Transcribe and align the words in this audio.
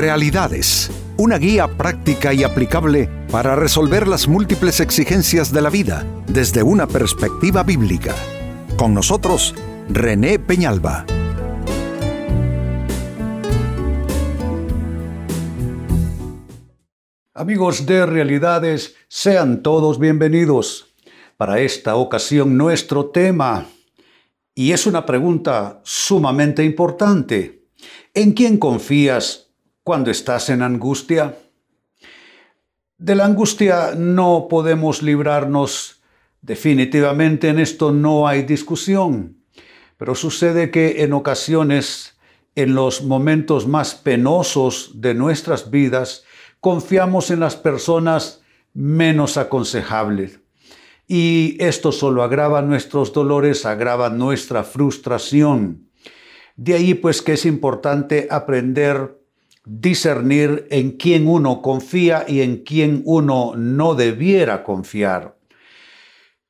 Realidades, 0.00 0.90
una 1.18 1.36
guía 1.36 1.68
práctica 1.76 2.32
y 2.32 2.42
aplicable 2.42 3.06
para 3.30 3.54
resolver 3.54 4.08
las 4.08 4.28
múltiples 4.28 4.80
exigencias 4.80 5.52
de 5.52 5.60
la 5.60 5.68
vida 5.68 6.06
desde 6.26 6.62
una 6.62 6.86
perspectiva 6.86 7.62
bíblica. 7.64 8.14
Con 8.78 8.94
nosotros, 8.94 9.54
René 9.90 10.38
Peñalba. 10.38 11.04
Amigos 17.34 17.84
de 17.84 18.06
Realidades, 18.06 18.94
sean 19.06 19.62
todos 19.62 19.98
bienvenidos. 19.98 20.94
Para 21.36 21.60
esta 21.60 21.96
ocasión 21.96 22.56
nuestro 22.56 23.10
tema, 23.10 23.66
y 24.54 24.72
es 24.72 24.86
una 24.86 25.04
pregunta 25.04 25.82
sumamente 25.84 26.64
importante, 26.64 27.66
¿en 28.14 28.32
quién 28.32 28.56
confías 28.56 29.49
cuando 29.90 30.12
estás 30.12 30.50
en 30.50 30.62
angustia? 30.62 31.36
De 32.96 33.16
la 33.16 33.24
angustia 33.24 33.96
no 33.96 34.46
podemos 34.48 35.02
librarnos 35.02 36.00
definitivamente, 36.42 37.48
en 37.48 37.58
esto 37.58 37.90
no 37.90 38.28
hay 38.28 38.44
discusión, 38.44 39.42
pero 39.96 40.14
sucede 40.14 40.70
que 40.70 41.02
en 41.02 41.12
ocasiones, 41.12 42.16
en 42.54 42.76
los 42.76 43.02
momentos 43.02 43.66
más 43.66 43.96
penosos 43.96 44.92
de 44.94 45.14
nuestras 45.14 45.72
vidas, 45.72 46.22
confiamos 46.60 47.32
en 47.32 47.40
las 47.40 47.56
personas 47.56 48.42
menos 48.72 49.38
aconsejables. 49.38 50.38
Y 51.08 51.56
esto 51.58 51.90
solo 51.90 52.22
agrava 52.22 52.62
nuestros 52.62 53.12
dolores, 53.12 53.66
agrava 53.66 54.08
nuestra 54.08 54.62
frustración. 54.62 55.90
De 56.54 56.74
ahí 56.74 56.94
pues 56.94 57.22
que 57.22 57.32
es 57.32 57.44
importante 57.44 58.28
aprender 58.30 59.19
discernir 59.72 60.66
en 60.70 60.90
quién 60.92 61.28
uno 61.28 61.62
confía 61.62 62.24
y 62.26 62.40
en 62.40 62.64
quién 62.64 63.02
uno 63.04 63.52
no 63.56 63.94
debiera 63.94 64.64
confiar. 64.64 65.36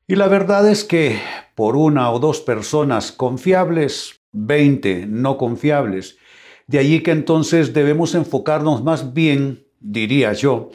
Y 0.07 0.17
la 0.17 0.27
verdad 0.27 0.67
es 0.69 0.85
que 0.85 1.21
por 1.55 1.77
una 1.77 2.11
o 2.13 2.19
dos 2.19 2.41
personas 2.41 3.13
confiables, 3.13 4.23
20 4.33 5.05
no 5.07 5.37
confiables. 5.37 6.17
De 6.67 6.79
allí 6.79 7.03
que 7.03 7.11
entonces 7.11 7.75
debemos 7.75 8.15
enfocarnos 8.15 8.83
más 8.83 9.13
bien, 9.13 9.67
diría 9.81 10.33
yo, 10.33 10.71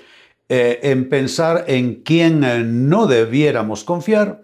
eh, 0.48 0.80
en 0.84 1.10
pensar 1.10 1.66
en 1.68 2.04
quién 2.04 2.44
eh, 2.44 2.64
no 2.64 3.08
debiéramos 3.08 3.84
confiar, 3.84 4.42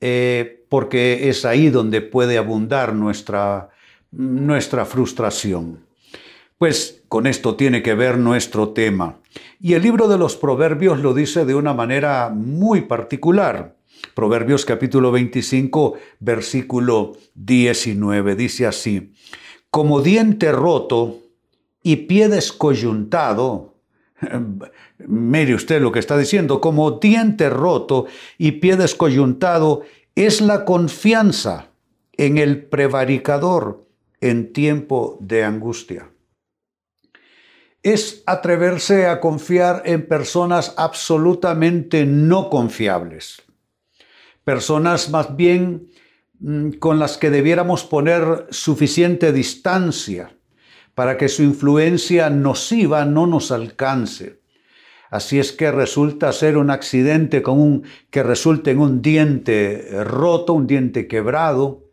eh, 0.00 0.64
porque 0.68 1.28
es 1.28 1.44
ahí 1.44 1.70
donde 1.70 2.00
puede 2.00 2.38
abundar 2.38 2.92
nuestra, 2.92 3.68
nuestra 4.10 4.84
frustración. 4.84 5.89
Pues 6.60 7.04
con 7.08 7.26
esto 7.26 7.56
tiene 7.56 7.82
que 7.82 7.94
ver 7.94 8.18
nuestro 8.18 8.74
tema. 8.74 9.20
Y 9.60 9.72
el 9.72 9.82
libro 9.82 10.08
de 10.08 10.18
los 10.18 10.36
Proverbios 10.36 11.00
lo 11.00 11.14
dice 11.14 11.46
de 11.46 11.54
una 11.54 11.72
manera 11.72 12.28
muy 12.28 12.82
particular. 12.82 13.78
Proverbios 14.14 14.66
capítulo 14.66 15.10
25, 15.10 15.94
versículo 16.18 17.16
19, 17.34 18.36
dice 18.36 18.66
así, 18.66 19.14
como 19.70 20.02
diente 20.02 20.52
roto 20.52 21.20
y 21.82 21.96
pie 21.96 22.28
descoyuntado, 22.28 23.76
mire 24.98 25.54
usted 25.54 25.80
lo 25.80 25.90
que 25.92 25.98
está 25.98 26.18
diciendo, 26.18 26.60
como 26.60 26.90
diente 26.90 27.48
roto 27.48 28.04
y 28.36 28.52
pie 28.52 28.76
descoyuntado 28.76 29.80
es 30.14 30.42
la 30.42 30.66
confianza 30.66 31.70
en 32.18 32.36
el 32.36 32.66
prevaricador 32.66 33.86
en 34.20 34.52
tiempo 34.52 35.16
de 35.22 35.44
angustia 35.44 36.10
es 37.82 38.22
atreverse 38.26 39.06
a 39.06 39.20
confiar 39.20 39.82
en 39.86 40.06
personas 40.06 40.74
absolutamente 40.76 42.04
no 42.04 42.50
confiables. 42.50 43.42
Personas 44.44 45.10
más 45.10 45.36
bien 45.36 45.88
mm, 46.40 46.72
con 46.72 46.98
las 46.98 47.16
que 47.16 47.30
debiéramos 47.30 47.84
poner 47.84 48.46
suficiente 48.50 49.32
distancia 49.32 50.36
para 50.94 51.16
que 51.16 51.28
su 51.28 51.42
influencia 51.42 52.28
nociva 52.28 53.04
no 53.04 53.26
nos 53.26 53.50
alcance. 53.50 54.40
Así 55.10 55.38
es 55.38 55.52
que 55.52 55.72
resulta 55.72 56.32
ser 56.32 56.56
un 56.56 56.70
accidente 56.70 57.42
con 57.42 57.82
que 58.10 58.22
resulte 58.22 58.72
en 58.72 58.78
un 58.78 59.02
diente 59.02 59.88
roto, 60.04 60.52
un 60.52 60.66
diente 60.66 61.08
quebrado 61.08 61.84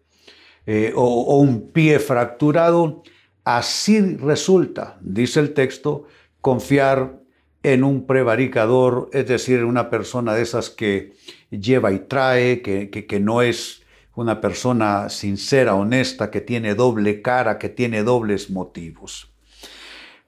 eh, 0.65 0.91
o 0.95 1.37
un 1.39 1.71
pie 1.71 1.99
fracturado, 1.99 3.03
Así 3.49 4.01
resulta, 4.01 4.97
dice 4.99 5.39
el 5.39 5.53
texto, 5.53 6.05
confiar 6.41 7.21
en 7.63 7.85
un 7.85 8.05
prevaricador, 8.05 9.09
es 9.13 9.25
decir, 9.25 9.59
en 9.59 9.63
una 9.63 9.89
persona 9.89 10.33
de 10.33 10.41
esas 10.41 10.69
que 10.69 11.13
lleva 11.49 11.93
y 11.93 11.99
trae, 11.99 12.61
que, 12.61 12.89
que, 12.89 13.19
no 13.21 13.41
es 13.41 13.83
una 14.15 14.41
persona 14.41 15.07
sincera, 15.07 15.75
honesta, 15.75 16.29
que 16.29 16.41
tiene 16.41 16.75
doble 16.75 17.21
cara, 17.21 17.57
que 17.57 17.69
tiene 17.69 18.03
dobles 18.03 18.49
motivos. 18.49 19.31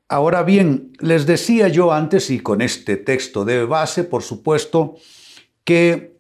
Ahora 0.08 0.44
bien, 0.44 0.94
les 1.02 1.26
decía 1.26 1.68
yo 1.68 1.92
antes, 1.92 2.30
y 2.30 2.40
con 2.40 2.62
este 2.62 2.96
texto 2.96 3.44
de 3.44 3.66
base, 3.66 4.06
por 4.06 4.24
supuesto, 4.24 4.96
que 5.66 6.16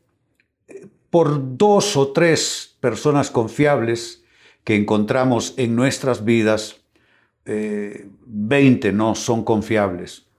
eh, 0.67 0.87
por 1.09 1.55
dos 1.57 1.95
o 1.95 2.11
tres 2.11 2.75
personas 2.81 3.31
confiables 3.31 4.25
que 4.65 4.75
encontramos 4.75 5.53
en 5.55 5.77
nuestras 5.77 6.25
vidas, 6.25 6.78
20 7.45 8.91
no 8.91 9.15
son 9.15 9.43
confiables. 9.43 10.29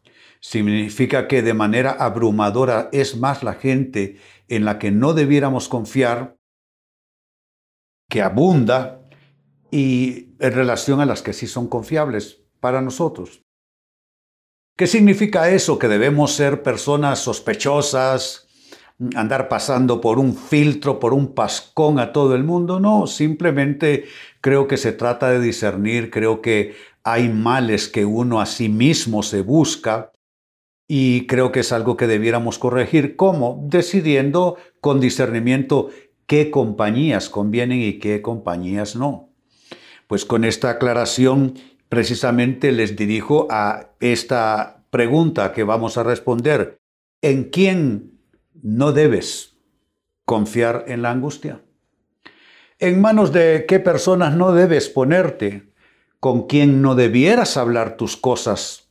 Significa 0.40 1.28
que 1.28 1.42
de 1.42 1.54
manera 1.54 1.90
abrumadora 1.90 2.88
es 2.92 3.16
más 3.16 3.42
la 3.42 3.54
gente 3.54 4.16
en 4.48 4.64
la 4.64 4.78
que 4.78 4.90
no 4.90 5.12
debiéramos 5.12 5.68
confiar, 5.68 6.36
que 8.08 8.22
abunda, 8.22 9.02
y 9.70 10.30
en 10.40 10.52
relación 10.52 11.00
a 11.00 11.06
las 11.06 11.22
que 11.22 11.32
sí 11.32 11.46
son 11.46 11.68
confiables 11.68 12.42
para 12.58 12.80
nosotros. 12.80 13.42
¿Qué 14.76 14.86
significa 14.86 15.50
eso? 15.50 15.78
Que 15.78 15.88
debemos 15.88 16.32
ser 16.32 16.62
personas 16.62 17.18
sospechosas, 17.20 18.48
andar 19.14 19.48
pasando 19.48 20.00
por 20.00 20.18
un 20.18 20.34
filtro, 20.34 20.98
por 20.98 21.14
un 21.14 21.34
pascón 21.34 21.98
a 21.98 22.12
todo 22.12 22.34
el 22.34 22.44
mundo. 22.44 22.80
No, 22.80 23.06
simplemente 23.06 24.06
creo 24.40 24.66
que 24.66 24.76
se 24.76 24.92
trata 24.92 25.30
de 25.30 25.40
discernir, 25.40 26.10
creo 26.10 26.40
que 26.40 26.74
hay 27.02 27.28
males 27.28 27.88
que 27.88 28.04
uno 28.04 28.40
a 28.40 28.46
sí 28.46 28.68
mismo 28.68 29.22
se 29.22 29.42
busca 29.42 30.12
y 30.88 31.26
creo 31.26 31.52
que 31.52 31.60
es 31.60 31.72
algo 31.72 31.96
que 31.96 32.06
debiéramos 32.06 32.58
corregir. 32.58 33.16
¿Cómo? 33.16 33.64
Decidiendo 33.68 34.56
con 34.80 35.00
discernimiento 35.00 35.90
qué 36.26 36.50
compañías 36.50 37.28
convienen 37.28 37.80
y 37.80 37.98
qué 37.98 38.22
compañías 38.22 38.96
no. 38.96 39.30
Pues 40.06 40.24
con 40.24 40.44
esta 40.44 40.70
aclaración 40.70 41.54
precisamente 41.88 42.72
les 42.72 42.96
dirijo 42.96 43.46
a 43.50 43.90
esta 44.00 44.84
pregunta 44.90 45.52
que 45.52 45.64
vamos 45.64 45.96
a 45.96 46.02
responder. 46.02 46.78
¿En 47.22 47.44
quién 47.44 48.18
no 48.62 48.92
debes 48.92 49.56
confiar 50.24 50.84
en 50.88 51.02
la 51.02 51.10
angustia? 51.10 51.62
¿En 52.78 53.00
manos 53.00 53.32
de 53.32 53.64
qué 53.68 53.78
personas 53.78 54.34
no 54.34 54.52
debes 54.52 54.88
ponerte? 54.88 55.69
Con 56.20 56.46
quien 56.46 56.82
no 56.82 56.94
debieras 56.94 57.56
hablar 57.56 57.96
tus 57.96 58.16
cosas, 58.16 58.88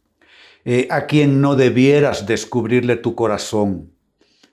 eh, 0.65 0.87
a 0.89 1.05
quien 1.05 1.41
no 1.41 1.55
debieras 1.55 2.25
descubrirle 2.25 2.95
tu 2.95 3.15
corazón, 3.15 3.91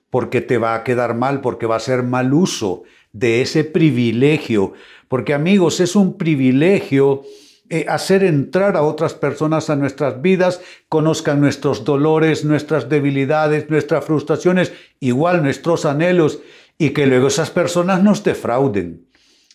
porque 0.09 0.41
te 0.41 0.57
va 0.57 0.75
a 0.75 0.83
quedar 0.83 1.15
mal, 1.15 1.41
porque 1.41 1.65
va 1.65 1.75
a 1.75 1.81
ser 1.81 2.03
mal 2.03 2.33
uso 2.33 2.83
de 3.11 3.41
ese 3.41 3.63
privilegio, 3.63 4.73
porque 5.07 5.33
amigos, 5.33 5.79
es 5.79 5.95
un 5.95 6.17
privilegio 6.17 7.23
eh, 7.69 7.85
hacer 7.89 8.23
entrar 8.23 8.77
a 8.77 8.83
otras 8.83 9.13
personas 9.13 9.69
a 9.69 9.75
nuestras 9.75 10.21
vidas, 10.21 10.61
conozcan 10.87 11.41
nuestros 11.41 11.83
dolores, 11.83 12.45
nuestras 12.45 12.87
debilidades, 12.87 13.69
nuestras 13.69 14.05
frustraciones, 14.05 14.71
igual 14.99 15.43
nuestros 15.43 15.85
anhelos, 15.85 16.39
y 16.77 16.91
que 16.91 17.07
luego 17.07 17.27
esas 17.27 17.49
personas 17.49 18.03
nos 18.03 18.23
defrauden. 18.23 19.07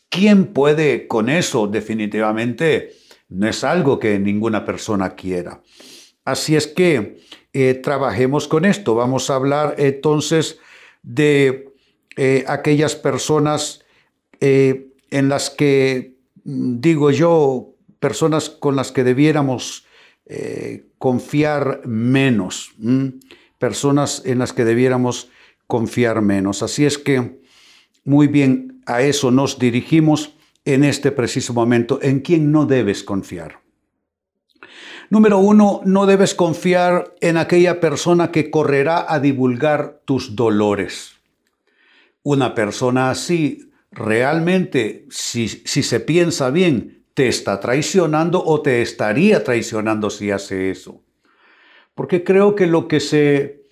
¿Quién 0.08 0.47
puede 0.47 1.06
con 1.06 1.31
eso 1.31 1.69
definitivamente? 1.69 2.93
No 3.32 3.49
es 3.49 3.64
algo 3.64 3.99
que 3.99 4.19
ninguna 4.19 4.64
persona 4.64 5.14
quiera. 5.14 5.62
Así 6.25 6.55
es 6.55 6.67
que 6.67 7.19
eh, 7.52 7.75
trabajemos 7.75 8.49
con 8.49 8.64
esto. 8.64 8.94
Vamos 8.94 9.31
a 9.31 9.34
hablar 9.34 9.75
entonces 9.79 10.58
de 11.02 11.73
eh, 12.17 12.44
aquellas 12.46 12.94
personas 12.94 13.84
eh, 14.40 14.88
en 15.11 15.29
las 15.29 15.50
que, 15.50 16.17
mm, 16.44 16.81
digo 16.81 17.11
yo, 17.11 17.75
personas 17.99 18.50
con 18.50 18.76
las 18.76 18.93
que 18.93 19.05
debiéramos 19.05 19.87
confiar 20.96 21.87
menos, 21.87 22.73
personas 23.58 24.23
en 24.25 24.38
las 24.38 24.55
que 24.55 24.64
debiéramos 24.64 25.28
confiar 25.67 26.23
menos. 26.23 26.62
Así 26.62 26.87
es 26.87 26.96
que, 26.96 27.43
muy 28.05 28.28
bien, 28.28 28.81
a 28.87 29.02
eso 29.02 29.31
nos 29.31 29.58
dirigimos 29.58 30.35
en 30.64 30.85
este 30.85 31.12
preciso 31.12 31.53
momento, 31.53 31.99
en 32.03 32.20
quién 32.20 32.53
no 32.53 32.67
debes 32.67 33.03
confiar. 33.03 33.61
Número 35.11 35.38
uno, 35.38 35.82
no 35.85 36.06
debes 36.06 36.35
confiar 36.35 37.14
en 37.20 37.37
aquella 37.37 37.81
persona 37.81 38.31
que 38.31 38.50
correrá 38.50 39.12
a 39.12 39.20
divulgar 39.20 40.00
tus 40.05 40.37
dolores. 40.37 41.17
Una 42.23 42.55
persona 42.55 43.11
así 43.11 43.73
realmente, 43.91 45.06
si, 45.11 45.49
si 45.49 45.82
se 45.82 46.00
piensa 46.00 46.50
bien, 46.50 47.05
te 47.14 47.29
está 47.29 47.61
traicionando 47.61 48.43
o 48.43 48.62
te 48.62 48.81
estaría 48.81 49.44
traicionando 49.44 50.09
si 50.09 50.31
hace 50.31 50.70
eso. 50.70 51.03
Porque 51.94 52.25
creo 52.25 52.55
que 52.55 52.67
lo 52.67 52.88
que 52.88 53.00
se, 53.00 53.64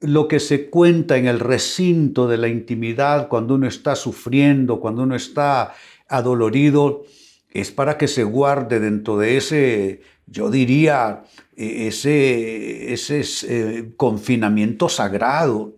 lo 0.00 0.28
que 0.28 0.38
se 0.38 0.70
cuenta 0.70 1.16
en 1.16 1.26
el 1.26 1.40
recinto 1.40 2.28
de 2.28 2.38
la 2.38 2.48
intimidad 2.48 3.28
cuando 3.28 3.56
uno 3.56 3.66
está 3.66 3.96
sufriendo, 3.96 4.78
cuando 4.78 5.02
uno 5.02 5.16
está 5.16 5.74
adolorido, 6.08 7.04
es 7.50 7.70
para 7.70 7.96
que 7.98 8.08
se 8.08 8.24
guarde 8.24 8.80
dentro 8.80 9.16
de 9.16 9.36
ese, 9.36 10.02
yo 10.26 10.50
diría, 10.50 11.24
e, 11.56 11.88
ese, 11.88 12.92
ese 12.92 13.22
eh, 13.48 13.92
confinamiento 13.96 14.88
sagrado, 14.88 15.76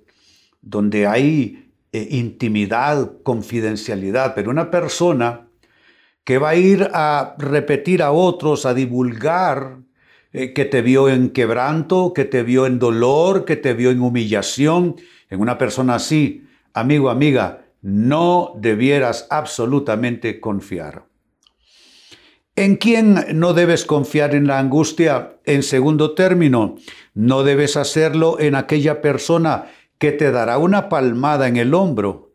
donde 0.63 1.07
hay 1.07 1.71
eh, 1.93 2.09
intimidad, 2.11 3.23
confidencialidad, 3.23 4.35
pero 4.35 4.51
una 4.51 4.71
persona 4.71 5.49
que 6.25 6.39
va 6.39 6.51
a 6.51 6.57
ir 6.57 6.91
a 6.93 7.37
repetir 7.39 8.03
a 8.03 8.11
otros, 8.11 8.67
a 8.67 8.75
divulgar 8.75 9.79
eh, 10.33 10.53
que 10.53 10.65
te 10.65 10.83
vio 10.83 11.09
en 11.09 11.31
quebranto, 11.31 12.13
que 12.13 12.25
te 12.25 12.43
vio 12.43 12.67
en 12.67 12.79
dolor, 12.81 13.45
que 13.45 13.57
te 13.57 13.75
vio 13.75 13.91
en 13.91 14.01
humillación, 14.01 14.97
en 15.31 15.41
una 15.41 15.57
persona 15.57 15.95
así, 15.95 16.45
amigo, 16.75 17.11
amiga, 17.11 17.66
no 17.87 18.53
debieras 18.57 19.29
absolutamente 19.31 20.41
confiar. 20.41 21.05
¿En 22.57 22.77
quién 22.77 23.25
no 23.35 23.53
debes 23.53 23.85
confiar 23.85 24.35
en 24.35 24.49
la 24.49 24.59
angustia? 24.59 25.37
En 25.45 25.63
segundo 25.63 26.15
término, 26.15 26.79
no 27.15 27.45
debes 27.45 27.77
hacerlo 27.77 28.41
en 28.41 28.57
aquella 28.57 29.01
persona 29.01 29.67
que 29.99 30.11
te 30.11 30.33
dará 30.33 30.59
una 30.59 30.89
palmada 30.89 31.47
en 31.47 31.57
el 31.57 31.75
hombro 31.75 32.33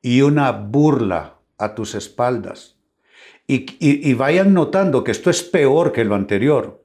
y 0.00 0.22
una 0.22 0.52
burla 0.52 1.36
a 1.58 1.74
tus 1.74 1.94
espaldas 1.94 2.74
y, 3.46 4.14
vayan 4.14 4.54
notando 4.54 5.04
que 5.04 5.10
esto 5.10 5.28
es 5.28 5.42
peor 5.42 5.92
que 5.92 6.04
lo 6.04 6.14
anterior. 6.14 6.82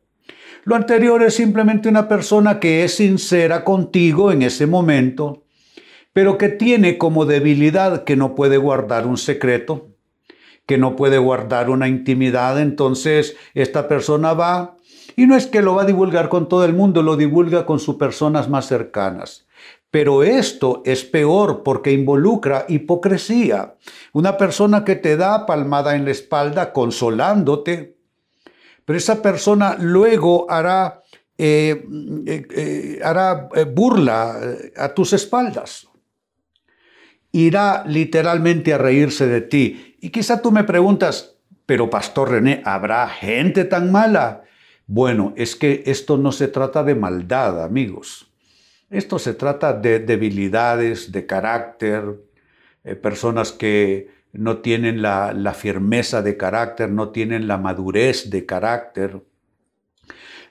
Lo 0.65 0.75
anterior 0.75 1.23
es 1.23 1.35
simplemente 1.35 1.87
una 1.87 2.09
persona 2.09 2.59
que 2.59 2.83
es 2.83 2.95
sincera 2.95 3.63
contigo 3.63 4.31
en 4.33 4.41
ese 4.41 4.67
momento, 4.67 5.45
pero 6.13 6.37
que 6.37 6.49
tiene 6.49 6.97
como 6.97 7.25
debilidad 7.25 8.03
que 8.03 8.15
no 8.15 8.35
puede 8.35 8.57
guardar 8.57 9.05
un 9.05 9.17
secreto, 9.17 9.89
que 10.65 10.77
no 10.77 10.95
puede 10.95 11.17
guardar 11.17 11.69
una 11.69 11.87
intimidad. 11.87 12.59
Entonces 12.59 13.35
esta 13.53 13.87
persona 13.87 14.33
va 14.33 14.77
y 15.15 15.25
no 15.25 15.35
es 15.35 15.47
que 15.47 15.61
lo 15.61 15.75
va 15.75 15.81
a 15.81 15.85
divulgar 15.85 16.29
con 16.29 16.47
todo 16.47 16.63
el 16.63 16.73
mundo, 16.73 17.03
lo 17.03 17.17
divulga 17.17 17.65
con 17.65 17.79
sus 17.79 17.95
personas 17.95 18.47
más 18.49 18.67
cercanas. 18.67 19.47
Pero 19.91 20.23
esto 20.23 20.81
es 20.85 21.03
peor 21.03 21.63
porque 21.63 21.91
involucra 21.91 22.65
hipocresía. 22.69 23.75
Una 24.13 24.37
persona 24.37 24.85
que 24.85 24.95
te 24.95 25.17
da 25.17 25.45
palmada 25.45 25.95
en 25.95 26.05
la 26.05 26.11
espalda 26.11 26.71
consolándote, 26.71 27.97
pero 28.85 28.97
esa 28.97 29.21
persona 29.21 29.75
luego 29.77 30.49
hará, 30.49 31.01
eh, 31.37 31.83
eh, 32.25 32.47
eh, 32.55 32.99
hará 33.03 33.49
burla 33.73 34.39
a 34.77 34.93
tus 34.93 35.13
espaldas. 35.13 35.88
Irá 37.31 37.83
literalmente 37.85 38.73
a 38.73 38.77
reírse 38.77 39.27
de 39.27 39.41
ti. 39.41 39.95
Y 40.01 40.09
quizá 40.09 40.41
tú 40.41 40.51
me 40.51 40.63
preguntas, 40.63 41.35
pero 41.65 41.89
Pastor 41.89 42.31
René, 42.31 42.61
¿habrá 42.65 43.07
gente 43.07 43.65
tan 43.65 43.91
mala? 43.91 44.43
Bueno, 44.87 45.33
es 45.37 45.55
que 45.55 45.83
esto 45.85 46.17
no 46.17 46.31
se 46.31 46.47
trata 46.47 46.83
de 46.83 46.95
maldad, 46.95 47.63
amigos. 47.63 48.31
Esto 48.89 49.19
se 49.19 49.35
trata 49.35 49.73
de 49.73 49.99
debilidades 49.99 51.11
de 51.11 51.27
carácter, 51.27 52.19
eh, 52.83 52.95
personas 52.95 53.51
que 53.51 54.09
no 54.31 54.57
tienen 54.57 55.03
la, 55.03 55.31
la 55.33 55.53
firmeza 55.53 56.23
de 56.23 56.37
carácter, 56.37 56.89
no 56.89 57.09
tienen 57.09 57.47
la 57.47 57.57
madurez 57.57 58.31
de 58.31 58.47
carácter. 58.47 59.21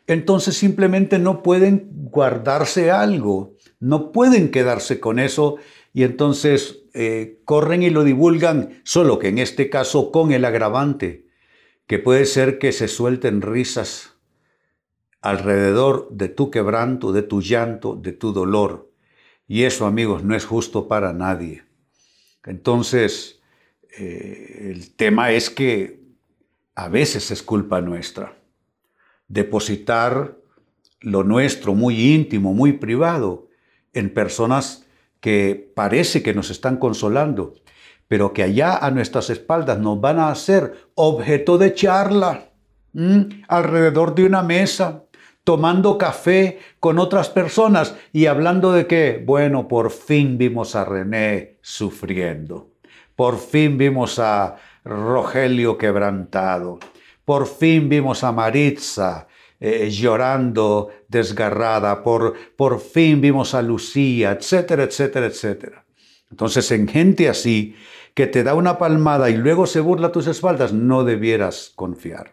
Entonces 0.06 0.56
simplemente 0.56 1.18
no 1.18 1.42
pueden 1.42 1.88
guardarse 1.92 2.90
algo, 2.90 3.56
no 3.80 4.12
pueden 4.12 4.50
quedarse 4.50 5.00
con 5.00 5.18
eso 5.18 5.56
y 5.92 6.02
entonces 6.04 6.82
eh, 6.94 7.40
corren 7.44 7.82
y 7.82 7.90
lo 7.90 8.04
divulgan, 8.04 8.80
solo 8.84 9.18
que 9.18 9.28
en 9.28 9.38
este 9.38 9.70
caso 9.70 10.10
con 10.10 10.32
el 10.32 10.44
agravante, 10.44 11.26
que 11.86 11.98
puede 11.98 12.26
ser 12.26 12.58
que 12.58 12.72
se 12.72 12.88
suelten 12.88 13.40
risas 13.40 14.14
alrededor 15.20 16.08
de 16.10 16.28
tu 16.28 16.50
quebranto, 16.50 17.12
de 17.12 17.22
tu 17.22 17.40
llanto, 17.40 17.94
de 17.96 18.12
tu 18.12 18.32
dolor. 18.32 18.92
Y 19.46 19.64
eso, 19.64 19.86
amigos, 19.86 20.22
no 20.22 20.36
es 20.36 20.44
justo 20.44 20.88
para 20.88 21.12
nadie. 21.12 21.64
Entonces, 22.44 23.40
eh, 23.98 24.70
el 24.70 24.94
tema 24.94 25.32
es 25.32 25.50
que 25.50 26.00
a 26.74 26.88
veces 26.88 27.30
es 27.30 27.42
culpa 27.42 27.80
nuestra. 27.80 28.36
Depositar 29.26 30.36
lo 31.00 31.24
nuestro 31.24 31.74
muy 31.74 32.14
íntimo, 32.14 32.54
muy 32.54 32.74
privado, 32.74 33.47
en 33.98 34.14
personas 34.14 34.86
que 35.20 35.72
parece 35.74 36.22
que 36.22 36.34
nos 36.34 36.50
están 36.50 36.76
consolando, 36.76 37.54
pero 38.06 38.32
que 38.32 38.42
allá 38.42 38.76
a 38.76 38.90
nuestras 38.90 39.30
espaldas 39.30 39.78
nos 39.78 40.00
van 40.00 40.18
a 40.18 40.30
hacer 40.30 40.88
objeto 40.94 41.58
de 41.58 41.74
charla 41.74 42.44
alrededor 43.48 44.14
de 44.14 44.24
una 44.24 44.42
mesa, 44.42 45.04
tomando 45.44 45.98
café 45.98 46.58
con 46.80 46.98
otras 46.98 47.28
personas 47.28 47.94
y 48.12 48.26
hablando 48.26 48.72
de 48.72 48.86
que, 48.86 49.22
bueno, 49.24 49.68
por 49.68 49.90
fin 49.90 50.38
vimos 50.38 50.74
a 50.74 50.84
René 50.84 51.58
sufriendo, 51.60 52.70
por 53.14 53.38
fin 53.38 53.78
vimos 53.78 54.18
a 54.18 54.56
Rogelio 54.84 55.76
quebrantado, 55.76 56.78
por 57.24 57.46
fin 57.46 57.88
vimos 57.88 58.24
a 58.24 58.32
Maritza 58.32 59.26
eh, 59.60 59.90
llorando 59.90 60.90
desgarrada, 61.08 62.02
por, 62.02 62.34
por 62.56 62.80
fin 62.80 63.20
vimos 63.20 63.54
a 63.54 63.62
Lucía, 63.62 64.32
etcétera, 64.32 64.84
etcétera, 64.84 65.26
etcétera. 65.26 65.84
Entonces, 66.30 66.70
en 66.70 66.86
gente 66.88 67.28
así, 67.28 67.74
que 68.14 68.26
te 68.26 68.42
da 68.42 68.54
una 68.54 68.78
palmada 68.78 69.30
y 69.30 69.36
luego 69.36 69.66
se 69.66 69.80
burla 69.80 70.12
tus 70.12 70.26
espaldas, 70.26 70.72
no 70.72 71.04
debieras 71.04 71.72
confiar. 71.74 72.32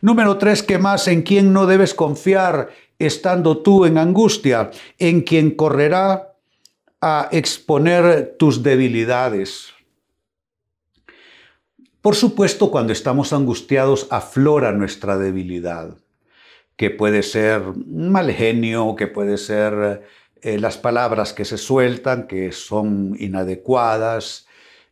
Número 0.00 0.38
tres, 0.38 0.62
¿qué 0.62 0.78
más? 0.78 1.06
¿En 1.06 1.22
quién 1.22 1.52
no 1.52 1.66
debes 1.66 1.94
confiar 1.94 2.70
estando 2.98 3.58
tú 3.58 3.84
en 3.84 3.98
angustia? 3.98 4.70
En 4.98 5.22
quien 5.22 5.52
correrá 5.52 6.34
a 7.00 7.28
exponer 7.32 8.36
tus 8.38 8.62
debilidades. 8.62 9.72
Por 12.00 12.16
supuesto, 12.16 12.70
cuando 12.72 12.92
estamos 12.92 13.32
angustiados 13.32 14.08
aflora 14.10 14.72
nuestra 14.72 15.16
debilidad, 15.16 15.96
que 16.76 16.90
puede 16.90 17.22
ser 17.22 17.62
mal 17.86 18.30
genio, 18.32 18.96
que 18.96 19.06
puede 19.06 19.38
ser 19.38 20.02
eh, 20.42 20.58
las 20.58 20.78
palabras 20.78 21.32
que 21.32 21.44
se 21.44 21.58
sueltan, 21.58 22.26
que 22.26 22.52
son 22.52 23.14
inadecuadas. 23.18 24.46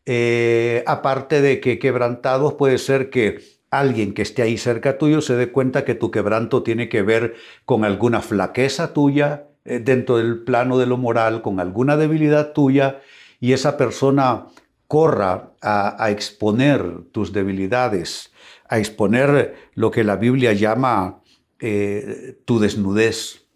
Eh, 0.07 0.83
aparte 0.87 1.43
de 1.43 1.61
que 1.61 1.79
quebrantados 1.79 2.55
puede 2.55 2.79
ser 2.79 3.11
que 3.11 3.41
alguien 3.71 4.15
que 4.15 4.23
esté 4.23 4.43
ahí 4.43 4.59
cerca 4.59 4.99
tuyo 4.99 5.21
se 5.21 5.37
dé 5.37 5.53
cuenta 5.53 5.85
que 5.85 5.95
tu 5.95 6.11
quebranto 6.11 6.63
tiene 6.63 6.89
que 6.89 7.03
ver 7.03 7.35
con 7.65 7.85
alguna 7.85 8.21
flaqueza 8.21 8.93
tuya 8.93 9.47
eh, 9.65 9.79
dentro 9.79 10.17
del 10.19 10.43
plano 10.43 10.79
de 10.79 10.87
lo 10.87 10.97
moral, 10.97 11.43
con 11.43 11.61
alguna 11.61 11.97
debilidad 11.97 12.53
tuya, 12.53 13.01
y 13.41 13.53
esa 13.53 13.77
persona 13.77 14.47
corra 14.87 15.53
a, 15.63 16.11
exponer 16.11 16.83
tus 17.13 17.33
debilidades, 17.33 18.33
a 18.69 18.79
exponer 18.79 19.55
lo 19.75 19.91
que 19.91 20.03
la 20.03 20.17
Biblia 20.17 20.53
llama 20.53 21.21
eh, 21.61 22.39
tu 22.45 22.59
desnudez. 22.59 23.47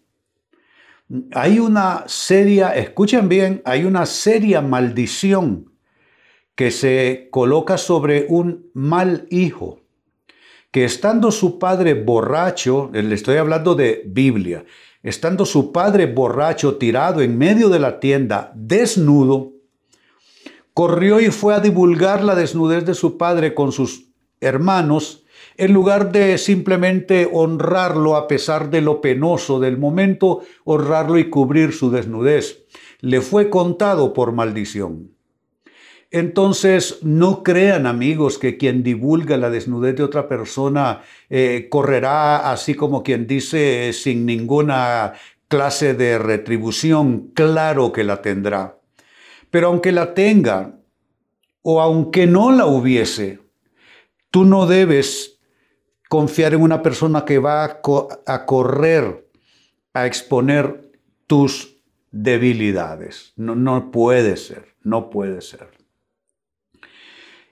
Hay 1.33 1.59
una 1.59 2.03
seria, 2.07 2.75
escuchen 2.75 3.29
bien, 3.29 3.61
hay 3.65 3.85
una 3.85 4.05
seria 4.05 4.61
maldición 4.61 5.71
que 6.55 6.71
se 6.71 7.27
coloca 7.31 7.77
sobre 7.77 8.25
un 8.29 8.69
mal 8.73 9.27
hijo 9.29 9.81
que 10.75 10.83
estando 10.83 11.31
su 11.31 11.57
padre 11.57 11.93
borracho, 11.93 12.89
le 12.91 13.15
estoy 13.15 13.37
hablando 13.37 13.75
de 13.75 14.03
Biblia, 14.07 14.65
estando 15.03 15.45
su 15.45 15.71
padre 15.71 16.05
borracho 16.05 16.75
tirado 16.75 17.21
en 17.21 17.37
medio 17.37 17.69
de 17.69 17.79
la 17.79 18.01
tienda, 18.01 18.51
desnudo, 18.55 19.53
corrió 20.73 21.21
y 21.21 21.31
fue 21.31 21.55
a 21.55 21.61
divulgar 21.61 22.25
la 22.25 22.35
desnudez 22.35 22.85
de 22.85 22.93
su 22.93 23.17
padre 23.17 23.53
con 23.53 23.71
sus 23.71 24.09
hermanos, 24.41 25.23
en 25.57 25.73
lugar 25.73 26.11
de 26.11 26.37
simplemente 26.37 27.29
honrarlo 27.31 28.15
a 28.15 28.27
pesar 28.27 28.69
de 28.69 28.81
lo 28.81 29.01
penoso 29.01 29.59
del 29.59 29.77
momento, 29.77 30.41
honrarlo 30.63 31.17
y 31.17 31.29
cubrir 31.29 31.73
su 31.73 31.91
desnudez. 31.91 32.65
Le 32.99 33.21
fue 33.21 33.49
contado 33.49 34.13
por 34.13 34.31
maldición. 34.31 35.11
Entonces, 36.11 36.99
no 37.01 37.43
crean 37.43 37.87
amigos 37.87 38.37
que 38.37 38.57
quien 38.57 38.83
divulga 38.83 39.37
la 39.37 39.49
desnudez 39.49 39.95
de 39.95 40.03
otra 40.03 40.27
persona 40.27 41.01
eh, 41.29 41.67
correrá 41.69 42.51
así 42.51 42.73
como 42.73 43.03
quien 43.03 43.27
dice 43.27 43.91
sin 43.91 44.25
ninguna 44.25 45.13
clase 45.47 45.93
de 45.93 46.17
retribución. 46.17 47.31
Claro 47.33 47.91
que 47.91 48.03
la 48.03 48.21
tendrá. 48.21 48.79
Pero 49.49 49.67
aunque 49.67 49.91
la 49.91 50.13
tenga, 50.13 50.79
o 51.61 51.81
aunque 51.81 52.27
no 52.27 52.51
la 52.51 52.67
hubiese, 52.67 53.39
tú 54.29 54.45
no 54.45 54.67
debes 54.67 55.34
confiar 56.15 56.53
en 56.53 56.61
una 56.61 56.81
persona 56.81 57.25
que 57.25 57.39
va 57.39 57.65
a, 57.65 58.45
correr 58.45 59.27
a 59.93 60.05
exponer 60.05 60.89
tus 61.27 61.75
debilidades. 62.09 63.33
No, 63.35 63.53
no 63.53 63.91
puede 63.91 64.37
ser, 64.37 64.75
no 64.81 65.09
puede 65.09 65.41
ser. 65.41 65.67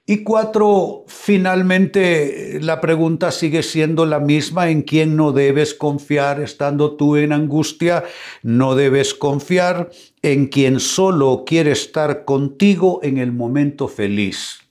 Y 0.05 0.24
cuatro, 0.24 1.03
finalmente 1.08 2.60
la 2.62 2.79
pregunta 2.79 3.32
sigue 3.32 3.63
siendo 3.63 4.05
la 4.05 4.22
misma, 4.22 4.70
¿en 4.70 4.84
quién 4.84 5.17
no 5.17 5.34
debes 5.34 5.74
confiar 5.74 6.41
estando 6.41 6.96
tú 6.96 7.17
en 7.17 7.34
angustia? 7.34 8.05
No 8.43 8.75
debes 8.75 9.13
confiar 9.13 9.89
en 10.22 10.48
quien 10.48 10.79
solo 10.79 11.43
quiere 11.46 11.72
estar 11.72 12.24
contigo 12.24 13.01
en 13.03 13.17
el 13.17 13.34
momento 13.34 13.89
feliz. 13.89 14.62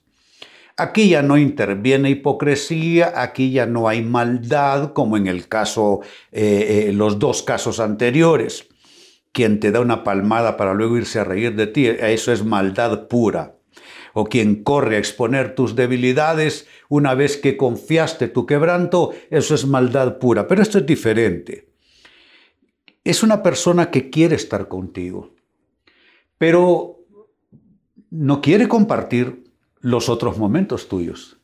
Aquí 0.75 1.09
ya 1.09 1.21
no 1.21 1.37
interviene 1.37 2.09
hipocresía, 2.09 3.13
aquí 3.21 3.51
ya 3.51 3.67
no 3.67 3.87
hay 3.87 4.01
maldad, 4.01 4.93
como 4.93 5.17
en 5.17 5.27
el 5.27 5.47
caso, 5.47 6.01
eh, 6.31 6.87
eh, 6.87 6.93
los 6.93 7.19
dos 7.19 7.43
casos 7.43 7.79
anteriores. 7.79 8.67
Quien 9.31 9.59
te 9.59 9.71
da 9.71 9.81
una 9.81 10.03
palmada 10.03 10.57
para 10.57 10.73
luego 10.73 10.97
irse 10.97 11.19
a 11.19 11.23
reír 11.23 11.55
de 11.55 11.67
ti, 11.67 11.85
eso 11.85 12.31
es 12.31 12.43
maldad 12.43 13.07
pura 13.07 13.55
o 14.13 14.25
quien 14.25 14.63
corre 14.63 14.95
a 14.95 14.99
exponer 14.99 15.55
tus 15.55 15.75
debilidades 15.75 16.67
una 16.87 17.15
vez 17.15 17.37
que 17.37 17.57
confiaste 17.57 18.27
tu 18.27 18.45
quebranto, 18.45 19.11
eso 19.31 19.55
es 19.55 19.65
maldad 19.65 20.19
pura. 20.19 20.47
Pero 20.47 20.61
esto 20.61 20.77
es 20.77 20.85
diferente. 20.85 21.69
Es 23.03 23.23
una 23.23 23.41
persona 23.43 23.89
que 23.89 24.09
quiere 24.09 24.35
estar 24.35 24.67
contigo, 24.67 25.33
pero 26.37 26.99
no 28.11 28.39
quiere 28.39 28.67
compartir 28.67 29.42
los 29.83 30.09
otros 30.09 30.39
momentos 30.39 30.87
tuyos. 30.87 31.37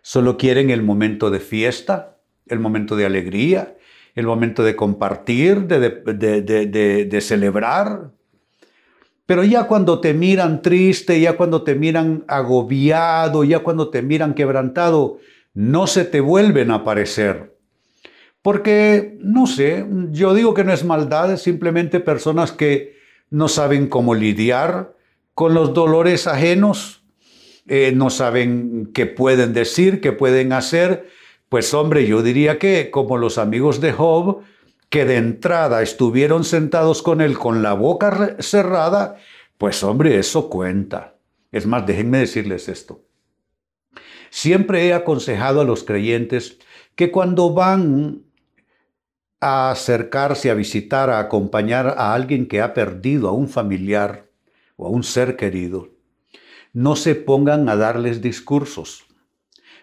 Solo 0.00 0.36
quieren 0.36 0.70
el 0.70 0.84
momento 0.84 1.32
de 1.32 1.40
fiesta, 1.40 2.18
el 2.46 2.60
momento 2.60 2.94
de 2.94 3.06
alegría, 3.06 3.76
el 4.14 4.26
momento 4.26 4.62
de 4.62 4.76
compartir, 4.76 5.66
de, 5.66 5.78
de 5.80 7.20
celebrar, 7.20 8.12
pero 9.26 9.42
ya 9.42 9.66
cuando 9.66 10.00
te 10.00 10.12
miran 10.12 10.60
triste, 10.60 11.18
ya 11.20 11.36
cuando 11.36 11.62
te 11.62 11.74
miran 11.74 12.24
agobiado, 12.28 13.42
ya 13.44 13.60
cuando 13.60 13.88
te 13.88 14.02
miran 14.02 14.34
quebrantado, 14.34 15.18
no 15.54 15.86
se 15.86 16.04
te 16.04 16.20
vuelven 16.20 16.70
a 16.70 16.76
aparecer. 16.76 17.56
Porque, 18.42 19.16
no 19.20 19.46
sé, 19.46 19.86
yo 20.10 20.34
digo 20.34 20.52
que 20.52 20.64
no 20.64 20.72
es 20.72 20.84
maldad, 20.84 21.32
es 21.32 21.40
simplemente 21.40 22.00
personas 22.00 22.52
que 22.52 22.98
no 23.30 23.48
saben 23.48 23.88
cómo 23.88 24.14
lidiar 24.14 24.94
con 25.32 25.54
los 25.54 25.72
dolores 25.72 26.26
ajenos, 26.26 27.03
eh, 27.66 27.92
no 27.94 28.10
saben 28.10 28.90
qué 28.92 29.06
pueden 29.06 29.52
decir, 29.52 30.00
qué 30.00 30.12
pueden 30.12 30.52
hacer. 30.52 31.08
Pues 31.48 31.72
hombre, 31.74 32.06
yo 32.06 32.22
diría 32.22 32.58
que 32.58 32.90
como 32.90 33.16
los 33.16 33.38
amigos 33.38 33.80
de 33.80 33.92
Job, 33.92 34.42
que 34.90 35.04
de 35.04 35.16
entrada 35.16 35.82
estuvieron 35.82 36.44
sentados 36.44 37.02
con 37.02 37.20
él 37.20 37.38
con 37.38 37.62
la 37.62 37.72
boca 37.72 38.36
cerrada, 38.40 39.16
pues 39.58 39.82
hombre, 39.82 40.18
eso 40.18 40.48
cuenta. 40.50 41.16
Es 41.52 41.66
más, 41.66 41.86
déjenme 41.86 42.18
decirles 42.18 42.68
esto. 42.68 43.02
Siempre 44.30 44.86
he 44.86 44.92
aconsejado 44.92 45.60
a 45.60 45.64
los 45.64 45.84
creyentes 45.84 46.58
que 46.96 47.10
cuando 47.10 47.54
van 47.54 48.22
a 49.40 49.70
acercarse, 49.70 50.50
a 50.50 50.54
visitar, 50.54 51.10
a 51.10 51.20
acompañar 51.20 51.94
a 51.98 52.14
alguien 52.14 52.46
que 52.46 52.60
ha 52.60 52.74
perdido 52.74 53.28
a 53.28 53.32
un 53.32 53.48
familiar 53.48 54.28
o 54.76 54.86
a 54.86 54.90
un 54.90 55.04
ser 55.04 55.36
querido, 55.36 55.93
no 56.74 56.94
se 56.94 57.14
pongan 57.14 57.70
a 57.70 57.76
darles 57.76 58.20
discursos 58.20 59.06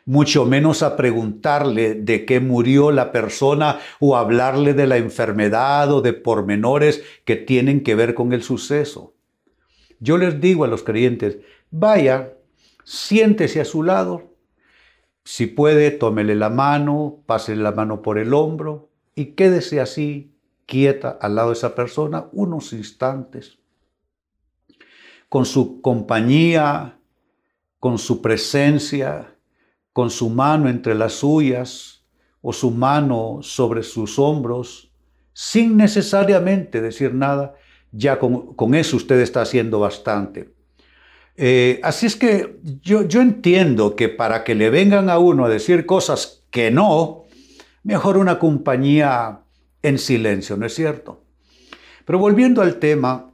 mucho 0.05 0.45
menos 0.45 0.83
a 0.83 0.95
preguntarle 0.95 1.95
de 1.95 2.25
qué 2.25 2.39
murió 2.39 2.91
la 2.91 3.11
persona 3.11 3.79
o 3.99 4.17
hablarle 4.17 4.73
de 4.73 4.87
la 4.87 4.97
enfermedad 4.97 5.91
o 5.91 6.01
de 6.01 6.13
pormenores 6.13 7.03
que 7.23 7.35
tienen 7.35 7.83
que 7.83 7.95
ver 7.95 8.13
con 8.13 8.33
el 8.33 8.43
suceso. 8.43 9.13
Yo 9.99 10.17
les 10.17 10.41
digo 10.41 10.63
a 10.63 10.67
los 10.67 10.83
creyentes, 10.83 11.37
vaya, 11.69 12.33
siéntese 12.83 13.61
a 13.61 13.65
su 13.65 13.83
lado, 13.83 14.31
si 15.23 15.45
puede, 15.45 15.91
tómele 15.91 16.35
la 16.35 16.49
mano, 16.49 17.23
pásele 17.27 17.61
la 17.61 17.71
mano 17.71 18.01
por 18.01 18.17
el 18.17 18.33
hombro 18.33 18.89
y 19.13 19.27
quédese 19.27 19.79
así, 19.79 20.35
quieta, 20.65 21.17
al 21.21 21.35
lado 21.35 21.49
de 21.49 21.53
esa 21.53 21.75
persona, 21.75 22.25
unos 22.31 22.73
instantes. 22.73 23.59
Con 25.31 25.45
su 25.45 25.79
compañía, 25.79 26.99
con 27.79 27.97
su 27.97 28.21
presencia, 28.21 29.33
con 29.93 30.09
su 30.09 30.29
mano 30.29 30.67
entre 30.67 30.93
las 30.93 31.13
suyas 31.13 32.03
o 32.41 32.51
su 32.51 32.69
mano 32.69 33.39
sobre 33.41 33.81
sus 33.81 34.19
hombros, 34.19 34.91
sin 35.31 35.77
necesariamente 35.77 36.81
decir 36.81 37.13
nada, 37.13 37.55
ya 37.93 38.19
con, 38.19 38.75
eso 38.75 38.97
usted 38.97 39.21
está 39.21 39.43
haciendo 39.43 39.79
bastante. 39.79 40.53
Eh, 41.37 41.79
así 41.81 42.07
es 42.07 42.17
que 42.17 42.59
yo, 42.81 43.07
yo 43.07 43.21
entiendo 43.21 43.95
que 43.95 44.09
para 44.09 44.43
que 44.43 44.53
le 44.53 44.69
vengan 44.69 45.09
a 45.09 45.17
uno 45.17 45.45
a 45.45 45.49
decir 45.49 45.85
cosas 45.85 46.43
que 46.51 46.71
no, 46.71 47.23
mejor 47.83 48.17
una 48.17 48.37
compañía 48.37 49.43
en 49.81 49.97
silencio, 49.97 50.57
¿no 50.57 50.65
es 50.65 50.75
cierto? 50.75 51.23
Pero 52.03 52.19
volviendo 52.19 52.61
al 52.61 52.79
tema, 52.79 53.30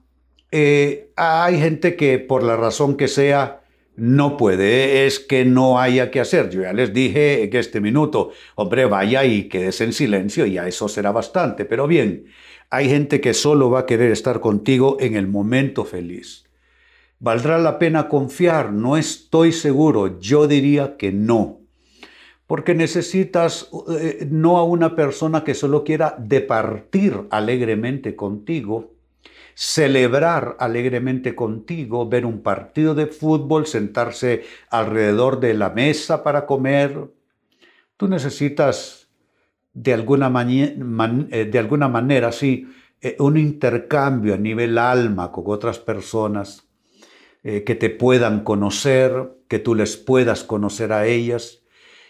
eh, 0.52 1.10
hay 1.16 1.60
gente 1.60 1.96
que 1.96 2.20
por 2.20 2.44
la 2.44 2.56
razón 2.56 2.98
que 2.98 3.08
sea, 3.08 3.62
no 3.98 4.38
puede, 4.38 5.08
es 5.08 5.20
que 5.20 5.44
no 5.44 5.80
haya 5.80 6.12
que 6.12 6.20
hacer. 6.20 6.50
Yo 6.52 6.62
ya 6.62 6.72
les 6.72 6.94
dije 6.94 7.44
en 7.44 7.56
este 7.56 7.82
minuto, 7.82 8.32
hombre, 8.56 8.86
vaya 8.86 9.26
y 9.26 9.50
quédese 9.50 9.86
en 9.86 9.94
silencio 9.94 10.46
y 10.46 10.54
ya 10.54 10.68
eso 10.68 10.88
será 10.88 11.12
bastante. 11.12 11.66
Pero 11.66 11.88
bien, 11.88 12.28
hay 12.70 12.90
gente 12.90 13.20
que 13.20 13.34
solo 13.34 13.72
va 13.72 13.80
a 13.80 13.86
querer 13.88 14.12
estar 14.12 14.40
contigo 14.40 14.98
en 15.00 15.16
el 15.16 15.28
momento 15.28 15.84
feliz. 15.84 16.46
¿Valdrá 17.20 17.58
la 17.58 17.80
pena 17.80 18.08
confiar? 18.08 18.72
No 18.72 18.98
estoy 18.98 19.52
seguro. 19.52 20.20
Yo 20.20 20.48
diría 20.48 20.96
que 20.98 21.12
no. 21.12 21.62
Porque 22.46 22.76
necesitas 22.76 23.70
eh, 24.00 24.28
no 24.30 24.58
a 24.60 24.64
una 24.64 24.96
persona 24.96 25.44
que 25.44 25.56
solo 25.56 25.84
quiera 25.84 26.16
departir 26.20 27.24
alegremente 27.32 28.16
contigo, 28.16 28.94
celebrar 29.60 30.56
alegremente 30.60 31.34
contigo, 31.34 32.08
ver 32.08 32.28
un 32.28 32.44
partido 32.44 32.94
de 32.94 33.08
fútbol, 33.08 33.66
sentarse 33.66 34.44
alrededor 34.70 35.40
de 35.40 35.56
la 35.56 35.72
mesa 35.72 36.22
para 36.22 36.46
comer. 36.46 37.10
Tú 37.98 38.08
necesitas 38.08 39.10
de 39.74 39.96
alguna, 39.96 40.32
eh, 41.32 41.46
de 41.52 41.58
alguna 41.58 41.88
manera, 41.88 42.32
sí, 42.32 42.68
eh, 43.02 43.16
un 43.18 43.36
intercambio 43.36 44.36
a 44.36 44.38
nivel 44.38 44.78
alma 44.78 45.32
con 45.32 45.46
otras 45.48 45.80
personas 45.80 46.68
eh, 47.44 47.64
que 47.64 47.74
te 47.74 47.90
puedan 47.90 48.44
conocer, 48.44 49.40
que 49.48 49.58
tú 49.58 49.74
les 49.74 49.98
puedas 49.98 50.44
conocer 50.44 50.94
a 50.94 51.08
ellas 51.08 51.64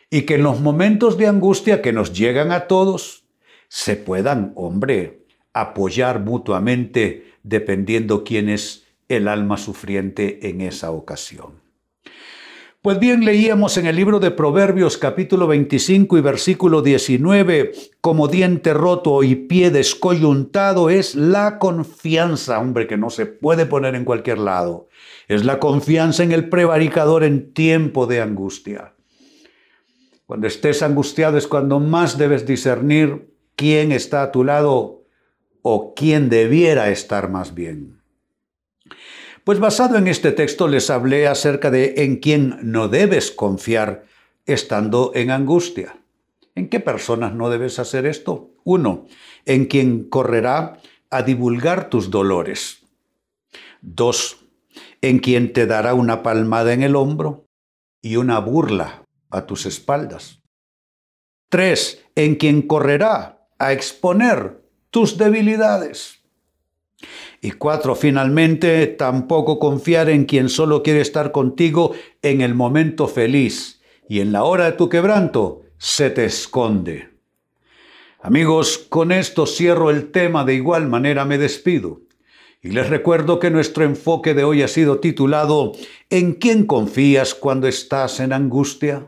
y 0.09 0.23
que 0.23 0.35
en 0.35 0.43
los 0.43 0.59
momentos 0.59 1.17
de 1.17 1.27
angustia 1.27 1.81
que 1.81 1.93
nos 1.93 2.11
llegan 2.11 2.51
a 2.51 2.67
todos 2.67 3.23
se 3.69 3.95
puedan, 3.95 4.51
hombre, 4.55 5.23
apoyar 5.53 6.19
mutuamente 6.19 7.36
dependiendo 7.47 8.23
quién 8.23 8.49
es 8.49 8.85
el 9.07 9.27
alma 9.27 9.57
sufriente 9.57 10.49
en 10.49 10.61
esa 10.61 10.91
ocasión. 10.91 11.67
Pues 12.81 12.99
bien, 12.99 13.25
leíamos 13.25 13.77
en 13.77 13.85
el 13.85 13.95
libro 13.95 14.19
de 14.19 14.31
Proverbios 14.31 14.97
capítulo 14.97 15.47
25 15.47 16.17
y 16.17 16.21
versículo 16.21 16.81
19, 16.81 17.71
como 18.01 18.27
diente 18.27 18.73
roto 18.73 19.23
y 19.23 19.35
pie 19.35 19.71
descoyuntado 19.71 20.89
es 20.89 21.15
la 21.15 21.57
confianza, 21.57 22.59
hombre, 22.59 22.87
que 22.87 22.95
no 22.95 23.09
se 23.09 23.25
puede 23.25 23.65
poner 23.65 23.95
en 23.95 24.05
cualquier 24.05 24.37
lado. 24.37 24.87
Es 25.27 25.43
la 25.43 25.59
confianza 25.59 26.23
en 26.23 26.31
el 26.31 26.49
prevaricador 26.49 27.23
en 27.23 27.53
tiempo 27.53 28.07
de 28.07 28.21
angustia. 28.21 28.93
Cuando 30.25 30.47
estés 30.47 30.83
angustiado 30.83 31.37
es 31.37 31.47
cuando 31.47 31.79
más 31.79 32.17
debes 32.17 32.45
discernir 32.45 33.33
quién 33.55 33.91
está 33.91 34.21
a 34.23 34.31
tu 34.31 34.43
lado 34.43 34.96
o 35.69 35.93
quién 35.93 36.29
debiera 36.29 36.89
estar 36.89 37.29
más 37.29 37.53
bien. 37.53 38.01
Pues 39.43 39.59
basado 39.59 39.97
en 39.97 40.07
este 40.07 40.31
texto 40.31 40.67
les 40.67 40.89
hablé 40.89 41.27
acerca 41.27 41.71
de 41.71 41.95
en 41.97 42.17
quién 42.17 42.57
no 42.61 42.87
debes 42.87 43.31
confiar 43.31 44.05
estando 44.45 45.11
en 45.13 45.31
angustia. 45.31 45.99
¿En 46.55 46.69
qué 46.69 46.79
personas 46.79 47.33
no 47.33 47.49
debes 47.49 47.79
hacer 47.79 48.05
esto? 48.05 48.51
Uno, 48.63 49.07
en 49.45 49.65
quien 49.65 50.09
correrá 50.09 50.79
a 51.09 51.21
divulgar 51.21 51.89
tus 51.89 52.09
dolores. 52.09 52.83
Dos, 53.81 54.45
en 55.01 55.19
quien 55.19 55.53
te 55.53 55.65
dará 55.65 55.93
una 55.93 56.23
palmada 56.23 56.73
en 56.73 56.83
el 56.83 56.95
hombro 56.95 57.45
y 58.01 58.15
una 58.15 58.39
burla 58.39 59.03
a 59.29 59.45
tus 59.45 59.65
espaldas. 59.65 60.41
Tres, 61.49 62.05
en 62.15 62.35
quien 62.35 62.63
correrá 62.63 63.47
a 63.59 63.73
exponer 63.73 64.66
tus 64.89 65.17
debilidades. 65.17 66.19
Y 67.41 67.51
cuatro, 67.51 67.95
finalmente, 67.95 68.87
tampoco 68.87 69.59
confiar 69.59 70.09
en 70.09 70.25
quien 70.25 70.49
solo 70.49 70.81
quiere 70.81 71.01
estar 71.01 71.31
contigo 71.31 71.93
en 72.21 72.41
el 72.41 72.55
momento 72.55 73.07
feliz 73.07 73.81
y 74.09 74.21
en 74.21 74.31
la 74.31 74.43
hora 74.43 74.65
de 74.65 74.71
tu 74.71 74.89
quebranto 74.89 75.61
se 75.77 76.09
te 76.09 76.25
esconde. 76.25 77.09
Amigos, 78.21 78.79
con 78.89 79.11
esto 79.11 79.45
cierro 79.45 79.91
el 79.91 80.11
tema, 80.11 80.43
de 80.43 80.55
igual 80.55 80.87
manera 80.87 81.25
me 81.25 81.37
despido. 81.37 82.01
Y 82.61 82.69
les 82.69 82.89
recuerdo 82.89 83.39
que 83.39 83.51
nuestro 83.51 83.83
enfoque 83.83 84.33
de 84.33 84.43
hoy 84.43 84.63
ha 84.63 84.67
sido 84.67 84.99
titulado 84.99 85.73
¿En 86.09 86.33
quién 86.33 86.65
confías 86.65 87.35
cuando 87.35 87.67
estás 87.67 88.19
en 88.19 88.33
angustia? 88.33 89.07